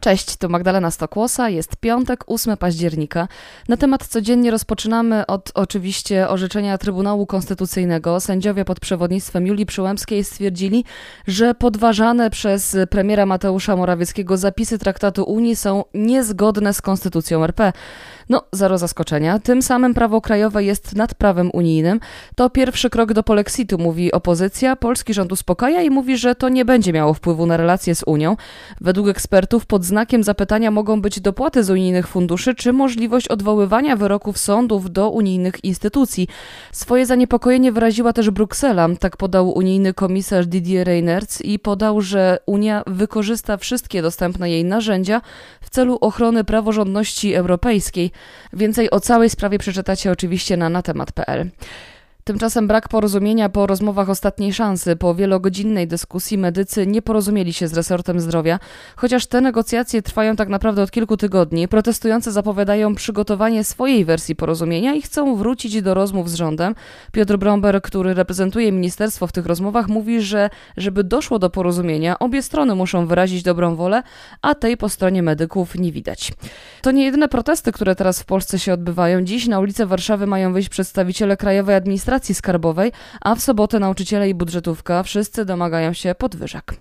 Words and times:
Cześć, 0.00 0.36
tu 0.36 0.48
Magdalena 0.48 0.90
Stokłosa, 0.90 1.48
jest 1.48 1.76
piątek, 1.76 2.24
8 2.26 2.56
października. 2.56 3.28
Na 3.68 3.76
temat 3.76 4.06
codziennie 4.06 4.50
rozpoczynamy 4.50 5.26
od 5.26 5.50
oczywiście 5.54 6.28
orzeczenia 6.28 6.78
Trybunału 6.78 7.26
Konstytucyjnego. 7.26 8.20
Sędziowie 8.20 8.64
pod 8.64 8.80
przewodnictwem 8.80 9.46
Julii 9.46 9.66
Przyłębskiej 9.66 10.24
stwierdzili, 10.24 10.84
że 11.26 11.54
podważane 11.54 12.30
przez 12.30 12.76
premiera 12.90 13.26
Mateusza 13.26 13.76
Morawieckiego 13.76 14.36
zapisy 14.36 14.78
traktatu 14.78 15.24
Unii 15.24 15.56
są 15.56 15.84
niezgodne 15.94 16.74
z 16.74 16.82
Konstytucją 16.82 17.44
RP. 17.44 17.72
No, 18.28 18.42
zero 18.52 18.78
zaskoczenia. 18.78 19.38
Tym 19.38 19.62
samym 19.62 19.94
prawo 19.94 20.20
krajowe 20.20 20.64
jest 20.64 20.96
nad 20.96 21.14
prawem 21.14 21.50
unijnym. 21.52 22.00
To 22.34 22.50
pierwszy 22.50 22.90
krok 22.90 23.12
do 23.12 23.22
polexitu, 23.22 23.78
mówi 23.78 24.12
opozycja. 24.12 24.76
Polski 24.76 25.14
rząd 25.14 25.32
uspokaja 25.32 25.82
i 25.82 25.90
mówi, 25.90 26.16
że 26.18 26.34
to 26.34 26.48
nie 26.48 26.64
będzie 26.64 26.92
miało 26.92 27.14
wpływu 27.14 27.46
na 27.46 27.56
relacje 27.56 27.94
z 27.94 28.02
Unią. 28.06 28.36
Według 28.80 29.08
ekspertów 29.08 29.66
pod 29.66 29.84
zapytania 30.20 30.70
mogą 30.70 31.00
być 31.00 31.20
dopłaty 31.20 31.64
z 31.64 31.70
unijnych 31.70 32.08
funduszy 32.08 32.54
czy 32.54 32.72
możliwość 32.72 33.28
odwoływania 33.28 33.96
wyroków 33.96 34.38
sądów 34.38 34.90
do 34.92 35.10
unijnych 35.10 35.64
instytucji. 35.64 36.28
Swoje 36.72 37.06
zaniepokojenie 37.06 37.72
wyraziła 37.72 38.12
też 38.12 38.30
Bruksela. 38.30 38.88
Tak 39.00 39.16
podał 39.16 39.50
unijny 39.50 39.94
komisarz 39.94 40.46
Didier 40.46 40.86
Reynerz 40.86 41.40
i 41.44 41.58
podał, 41.58 42.00
że 42.00 42.38
Unia 42.46 42.82
wykorzysta 42.86 43.56
wszystkie 43.56 44.02
dostępne 44.02 44.50
jej 44.50 44.64
narzędzia 44.64 45.20
w 45.60 45.70
celu 45.70 45.98
ochrony 46.00 46.44
praworządności 46.44 47.34
europejskiej. 47.34 48.10
Więcej 48.52 48.90
o 48.90 49.00
całej 49.00 49.30
sprawie 49.30 49.58
przeczytacie 49.58 50.12
oczywiście 50.12 50.56
na 50.56 50.68
natemat.pl. 50.68 51.50
Tymczasem 52.26 52.66
brak 52.66 52.88
porozumienia 52.88 53.48
po 53.48 53.66
rozmowach 53.66 54.10
ostatniej 54.10 54.52
szansy. 54.52 54.96
Po 54.96 55.14
wielogodzinnej 55.14 55.88
dyskusji 55.88 56.38
medycy 56.38 56.86
nie 56.86 57.02
porozumieli 57.02 57.52
się 57.52 57.68
z 57.68 57.74
resortem 57.74 58.20
zdrowia, 58.20 58.58
chociaż 58.96 59.26
te 59.26 59.40
negocjacje 59.40 60.02
trwają 60.02 60.36
tak 60.36 60.48
naprawdę 60.48 60.82
od 60.82 60.90
kilku 60.90 61.16
tygodni. 61.16 61.68
Protestujący 61.68 62.32
zapowiadają 62.32 62.94
przygotowanie 62.94 63.64
swojej 63.64 64.04
wersji 64.04 64.36
porozumienia 64.36 64.94
i 64.94 65.02
chcą 65.02 65.36
wrócić 65.36 65.82
do 65.82 65.94
rozmów 65.94 66.30
z 66.30 66.34
rządem. 66.34 66.74
Piotr 67.12 67.36
Bromber, 67.36 67.82
który 67.82 68.14
reprezentuje 68.14 68.72
ministerstwo 68.72 69.26
w 69.26 69.32
tych 69.32 69.46
rozmowach, 69.46 69.88
mówi, 69.88 70.20
że 70.20 70.50
żeby 70.76 71.04
doszło 71.04 71.38
do 71.38 71.50
porozumienia, 71.50 72.18
obie 72.18 72.42
strony 72.42 72.74
muszą 72.74 73.06
wyrazić 73.06 73.42
dobrą 73.42 73.76
wolę, 73.76 74.02
a 74.42 74.54
tej 74.54 74.76
po 74.76 74.88
stronie 74.88 75.22
medyków 75.22 75.74
nie 75.74 75.92
widać. 75.92 76.32
To 76.82 76.90
nie 76.90 77.04
jedyne 77.04 77.28
protesty, 77.28 77.72
które 77.72 77.94
teraz 77.94 78.22
w 78.22 78.24
Polsce 78.24 78.58
się 78.58 78.72
odbywają. 78.72 79.22
Dziś 79.22 79.46
na 79.46 79.60
ulicę 79.60 79.86
Warszawy 79.86 80.26
mają 80.26 80.52
wyjść 80.52 80.68
przedstawiciele 80.68 81.36
Krajowej 81.36 81.76
Administracji 81.76 82.15
Administracji 82.16 82.34
Skarbowej, 82.34 82.92
a 83.20 83.34
w 83.34 83.40
sobotę 83.40 83.78
nauczyciele 83.78 84.28
i 84.28 84.34
budżetówka 84.34 85.02
wszyscy 85.02 85.44
domagają 85.44 85.92
się 85.92 86.14
podwyżek. 86.14 86.74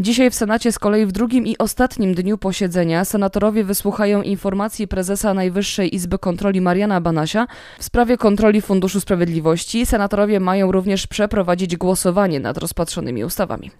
Dzisiaj 0.00 0.30
w 0.30 0.34
Senacie 0.34 0.72
z 0.72 0.78
kolei 0.78 1.06
w 1.06 1.12
drugim 1.12 1.46
i 1.46 1.58
ostatnim 1.58 2.14
dniu 2.14 2.38
posiedzenia 2.38 3.04
senatorowie 3.04 3.64
wysłuchają 3.64 4.22
informacji 4.22 4.88
prezesa 4.88 5.34
Najwyższej 5.34 5.94
Izby 5.94 6.18
Kontroli 6.18 6.60
Mariana 6.60 7.00
Banasia 7.00 7.46
w 7.78 7.84
sprawie 7.84 8.16
kontroli 8.16 8.60
Funduszu 8.60 9.00
Sprawiedliwości. 9.00 9.86
Senatorowie 9.86 10.40
mają 10.40 10.72
również 10.72 11.06
przeprowadzić 11.06 11.76
głosowanie 11.76 12.40
nad 12.40 12.58
rozpatrzonymi 12.58 13.24
ustawami. 13.24 13.70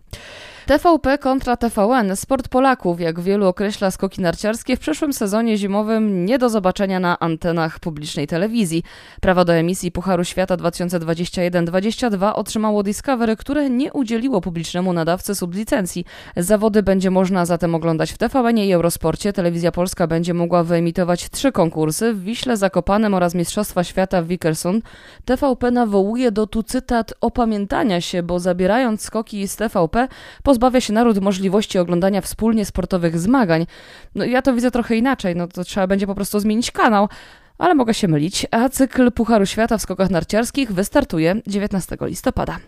TVP 0.66 1.18
kontra 1.18 1.56
TVN. 1.56 2.16
Sport 2.16 2.48
Polaków, 2.48 3.00
jak 3.00 3.20
wielu 3.20 3.46
określa 3.46 3.90
skoki 3.90 4.20
narciarskie, 4.20 4.76
w 4.76 4.80
przyszłym 4.80 5.12
sezonie 5.12 5.56
zimowym 5.56 6.24
nie 6.24 6.38
do 6.38 6.48
zobaczenia 6.48 7.00
na 7.00 7.18
antenach 7.18 7.78
publicznej 7.78 8.26
telewizji. 8.26 8.82
Prawo 9.20 9.44
do 9.44 9.54
emisji 9.54 9.92
Pucharu 9.92 10.24
Świata 10.24 10.56
2021-22 10.56 12.32
otrzymało 12.34 12.82
Discovery, 12.82 13.36
które 13.36 13.70
nie 13.70 13.92
udzieliło 13.92 14.40
publicznemu 14.40 14.92
nadawcy 14.92 15.34
sublicencji. 15.34 16.04
Zawody 16.36 16.82
będzie 16.82 17.10
można 17.10 17.46
zatem 17.46 17.74
oglądać 17.74 18.12
w 18.12 18.18
TVN 18.18 18.58
i 18.58 18.72
Eurosporcie. 18.72 19.32
Telewizja 19.32 19.72
Polska 19.72 20.06
będzie 20.06 20.34
mogła 20.34 20.64
wyemitować 20.64 21.30
trzy 21.30 21.52
konkursy 21.52 22.14
w 22.14 22.22
Wiśle, 22.22 22.56
Zakopanem 22.56 23.14
oraz 23.14 23.34
Mistrzostwa 23.34 23.84
Świata 23.84 24.22
w 24.22 24.26
Wickersund. 24.26 24.84
TVP 25.24 25.70
nawołuje 25.70 26.32
do 26.32 26.46
tu 26.46 26.62
cytat 26.62 27.14
opamiętania 27.20 28.00
się, 28.00 28.22
bo 28.22 28.40
zabierając 28.40 29.02
skoki 29.02 29.48
z 29.48 29.56
TVP 29.56 30.08
pozbawia 30.56 30.80
się 30.80 30.92
naród 30.92 31.18
możliwości 31.18 31.78
oglądania 31.78 32.20
wspólnie 32.20 32.64
sportowych 32.64 33.18
zmagań. 33.18 33.66
No 34.14 34.24
ja 34.24 34.42
to 34.42 34.54
widzę 34.54 34.70
trochę 34.70 34.96
inaczej, 34.96 35.36
no 35.36 35.48
to 35.48 35.64
trzeba 35.64 35.86
będzie 35.86 36.06
po 36.06 36.14
prostu 36.14 36.40
zmienić 36.40 36.70
kanał 36.70 37.08
ale 37.58 37.74
mogę 37.74 37.94
się 37.94 38.08
mylić, 38.08 38.46
a 38.50 38.68
cykl 38.68 39.12
Pucharu 39.12 39.46
Świata 39.46 39.78
w 39.78 39.82
skokach 39.82 40.10
narciarskich 40.10 40.72
wystartuje 40.72 41.36
19 41.46 41.96
listopada. 42.00 42.58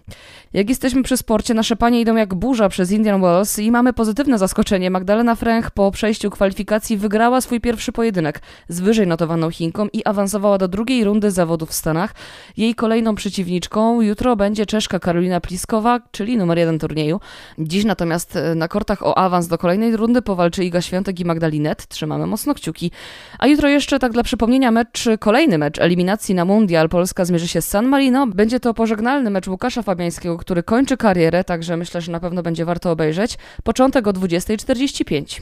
Jak 0.53 0.69
jesteśmy 0.69 1.03
przy 1.03 1.17
sporcie, 1.17 1.55
nasze 1.55 1.77
panie 1.77 2.01
idą 2.01 2.17
jak 2.17 2.35
burza 2.35 2.69
przez 2.69 2.93
Indian 2.93 3.21
Wells 3.21 3.59
i 3.59 3.71
mamy 3.71 3.93
pozytywne 3.93 4.39
zaskoczenie. 4.39 4.91
Magdalena 4.91 5.35
Fręch 5.35 5.71
po 5.71 5.91
przejściu 5.91 6.31
kwalifikacji 6.31 6.97
wygrała 6.97 7.41
swój 7.41 7.61
pierwszy 7.61 7.93
pojedynek 7.93 8.41
z 8.69 8.81
wyżej 8.81 9.07
notowaną 9.07 9.51
Chinką 9.51 9.89
i 9.93 10.05
awansowała 10.05 10.59
do 10.59 10.69
drugiej 10.69 11.05
rundy 11.05 11.31
zawodów 11.31 11.71
w 11.71 11.75
Stanach. 11.75 12.15
Jej 12.57 12.75
kolejną 12.75 13.15
przeciwniczką 13.15 14.01
jutro 14.01 14.37
będzie 14.37 14.67
Czeszka 14.67 14.99
Karolina 14.99 15.41
Pliskowa, 15.41 16.01
czyli 16.11 16.37
numer 16.37 16.59
jeden 16.59 16.79
turnieju. 16.79 17.21
Dziś 17.59 17.85
natomiast 17.85 18.37
e, 18.37 18.55
na 18.55 18.69
kortach 18.69 19.03
o 19.03 19.19
awans 19.19 19.49
do 19.49 19.59
kolejnej 19.59 19.97
rundy 19.97 20.23
powalczy 20.23 20.65
Iga 20.65 20.83
Świątek 20.83 21.21
i 21.21 21.25
Magdalinet. 21.25 21.87
Trzymamy 21.87 22.27
mocno 22.27 22.55
kciuki. 22.55 22.91
A 23.39 23.47
jutro 23.47 23.69
jeszcze, 23.69 23.99
tak 23.99 24.13
dla 24.13 24.23
przypomnienia, 24.23 24.71
mecz, 24.79 25.09
kolejny 25.19 25.59
mecz 25.59 25.79
eliminacji 25.79 26.35
na 26.35 26.45
Mundial. 26.45 26.89
Polska 26.89 27.25
zmierzy 27.25 27.49
się 27.49 27.63
z 27.63 27.69
San 27.69 27.87
Marino. 27.87 28.27
Będzie 28.27 28.61
to 28.61 28.75
pożegnalny 28.75 29.31
mecz 29.31 29.49
Łukasza 29.49 29.83
Fabiańskiego, 29.83 30.39
który 30.39 30.63
kończy 30.63 30.97
karierę, 30.97 31.45
także 31.45 31.77
myślę, 31.77 32.01
że 32.01 32.13
na 32.13 32.21
pewno 32.21 32.43
będzie 32.43 32.65
warto 32.65 32.91
obejrzeć. 32.91 33.39
Początek 33.65 34.07
o 34.07 34.13
20.45. 34.13 35.41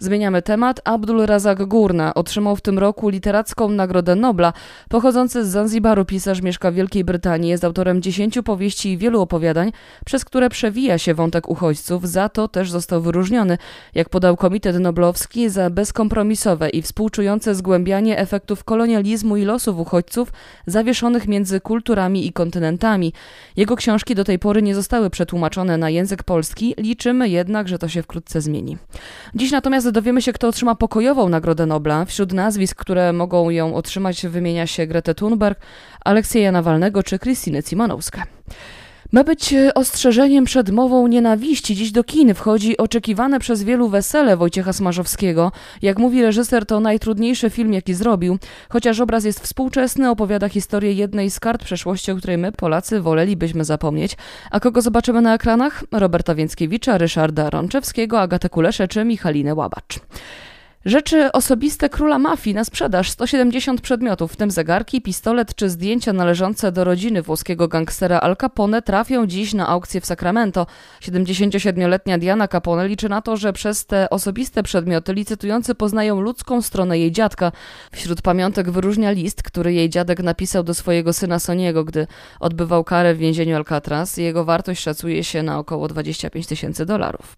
Zmieniamy 0.00 0.42
temat. 0.42 0.80
Abdul 0.84 1.26
Razak 1.26 1.64
Gurna 1.64 2.14
otrzymał 2.14 2.56
w 2.56 2.60
tym 2.60 2.78
roku 2.78 3.08
literacką 3.08 3.68
Nagrodę 3.68 4.16
Nobla. 4.16 4.52
Pochodzący 4.88 5.44
z 5.44 5.48
Zanzibaru 5.48 6.04
pisarz 6.04 6.42
mieszka 6.42 6.70
w 6.70 6.74
Wielkiej 6.74 7.04
Brytanii, 7.04 7.50
jest 7.50 7.64
autorem 7.64 8.02
dziesięciu 8.02 8.42
powieści 8.42 8.92
i 8.92 8.98
wielu 8.98 9.20
opowiadań, 9.20 9.72
przez 10.04 10.24
które 10.24 10.50
przewija 10.50 10.98
się 10.98 11.14
wątek 11.14 11.48
uchodźców. 11.48 12.08
Za 12.08 12.28
to 12.28 12.48
też 12.48 12.70
został 12.70 13.02
wyróżniony, 13.02 13.58
jak 13.94 14.08
podał 14.08 14.36
Komitet 14.36 14.80
Noblowski, 14.80 15.48
za 15.48 15.70
bezkompromisowe 15.70 16.68
i 16.68 16.82
współczujące 16.82 17.54
zgłębianie 17.54 18.18
efektów 18.18 18.64
kolonializmu 18.64 19.36
i 19.36 19.44
losów 19.44 19.78
uchodźców 19.78 20.32
zawieszonych 20.66 21.28
między 21.28 21.60
kulturami 21.60 22.26
i 22.26 22.32
kontynentami. 22.32 23.12
Jego 23.56 23.76
książki 23.76 24.14
do 24.14 24.24
tej 24.24 24.38
pory 24.38 24.62
nie 24.62 24.74
zostały 24.74 25.10
przetłumaczone 25.10 25.76
na 25.76 25.90
język 25.90 26.22
polski, 26.22 26.74
liczymy 26.76 27.28
jednak, 27.28 27.68
że 27.68 27.78
to 27.78 27.88
się 27.88 28.02
wkrótce 28.02 28.40
zmieni. 28.40 28.76
Dziś 29.34 29.50
natomiast 29.50 29.87
dowiemy 29.92 30.22
się, 30.22 30.32
kto 30.32 30.48
otrzyma 30.48 30.74
pokojową 30.74 31.28
Nagrodę 31.28 31.66
Nobla. 31.66 32.04
Wśród 32.04 32.32
nazwisk, 32.32 32.76
które 32.76 33.12
mogą 33.12 33.50
ją 33.50 33.74
otrzymać, 33.74 34.26
wymienia 34.26 34.66
się 34.66 34.86
Gretę 34.86 35.14
Thunberg, 35.14 35.60
Aleksieja 36.04 36.52
Nawalnego 36.52 37.02
czy 37.02 37.18
Krystynę 37.18 37.62
Cimanowską. 37.62 38.20
Ma 39.12 39.24
być 39.24 39.52
e, 39.52 39.74
ostrzeżeniem 39.74 40.44
przed 40.44 40.70
mową 40.70 41.06
nienawiści. 41.06 41.76
Dziś 41.76 41.92
do 41.92 42.04
kin 42.04 42.34
wchodzi 42.34 42.76
oczekiwane 42.76 43.40
przez 43.40 43.62
wielu 43.62 43.88
wesele 43.88 44.36
Wojciecha 44.36 44.72
Smarzowskiego. 44.72 45.52
Jak 45.82 45.98
mówi 45.98 46.22
reżyser, 46.22 46.66
to 46.66 46.80
najtrudniejszy 46.80 47.50
film, 47.50 47.72
jaki 47.72 47.94
zrobił. 47.94 48.38
Chociaż 48.68 49.00
obraz 49.00 49.24
jest 49.24 49.40
współczesny, 49.40 50.10
opowiada 50.10 50.48
historię 50.48 50.92
jednej 50.92 51.30
z 51.30 51.40
kart 51.40 51.64
przeszłości, 51.64 52.12
o 52.12 52.16
której 52.16 52.38
my, 52.38 52.52
Polacy, 52.52 53.00
wolelibyśmy 53.00 53.64
zapomnieć. 53.64 54.16
A 54.50 54.60
kogo 54.60 54.82
zobaczymy 54.82 55.20
na 55.20 55.34
ekranach? 55.34 55.84
Roberta 55.92 56.34
Więckiewicza, 56.34 56.98
Ryszarda 56.98 57.50
Rączewskiego, 57.50 58.20
Agatę 58.20 58.48
Kuleszę 58.48 58.88
czy 58.88 59.04
Michalinę 59.04 59.54
Łabacz. 59.54 60.00
Rzeczy 60.88 61.32
osobiste 61.32 61.88
króla 61.88 62.18
mafii 62.18 62.54
na 62.54 62.64
sprzedaż 62.64 63.10
170 63.10 63.80
przedmiotów, 63.80 64.32
w 64.32 64.36
tym 64.36 64.50
zegarki, 64.50 65.02
pistolet 65.02 65.54
czy 65.54 65.70
zdjęcia 65.70 66.12
należące 66.12 66.72
do 66.72 66.84
rodziny 66.84 67.22
włoskiego 67.22 67.68
gangstera 67.68 68.20
Al 68.20 68.36
Capone 68.36 68.82
trafią 68.82 69.26
dziś 69.26 69.54
na 69.54 69.68
aukcję 69.68 70.00
w 70.00 70.06
Sacramento. 70.06 70.66
77-letnia 71.02 72.18
Diana 72.18 72.48
Capone 72.48 72.88
liczy 72.88 73.08
na 73.08 73.22
to, 73.22 73.36
że 73.36 73.52
przez 73.52 73.86
te 73.86 74.10
osobiste 74.10 74.62
przedmioty 74.62 75.14
licytujący 75.14 75.74
poznają 75.74 76.20
ludzką 76.20 76.62
stronę 76.62 76.98
jej 76.98 77.12
dziadka. 77.12 77.52
Wśród 77.92 78.22
pamiątek 78.22 78.70
wyróżnia 78.70 79.10
list, 79.10 79.42
który 79.42 79.72
jej 79.72 79.90
dziadek 79.90 80.22
napisał 80.22 80.62
do 80.62 80.74
swojego 80.74 81.12
syna 81.12 81.38
Soniego, 81.38 81.84
gdy 81.84 82.06
odbywał 82.40 82.84
karę 82.84 83.14
w 83.14 83.18
więzieniu 83.18 83.56
Alcatraz. 83.56 84.16
Jego 84.16 84.44
wartość 84.44 84.82
szacuje 84.82 85.24
się 85.24 85.42
na 85.42 85.58
około 85.58 85.88
25 85.88 86.46
tysięcy 86.46 86.86
dolarów. 86.86 87.34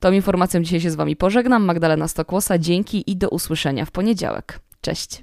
Tą 0.00 0.12
informacją 0.12 0.62
dzisiaj 0.62 0.80
się 0.80 0.90
z 0.90 0.94
Wami 0.94 1.16
pożegnam. 1.16 1.64
Magdalena 1.64 2.08
Stokłosa, 2.08 2.58
dzięki 2.58 3.10
i 3.10 3.16
do 3.16 3.28
usłyszenia 3.28 3.84
w 3.84 3.90
poniedziałek. 3.90 4.60
Cześć. 4.80 5.22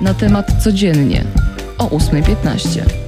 Na 0.00 0.14
temat 0.14 0.62
codziennie 0.62 1.24
o 1.78 1.84
8.15. 1.84 3.07